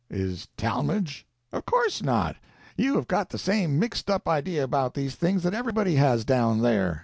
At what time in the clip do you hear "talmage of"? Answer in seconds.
0.57-1.67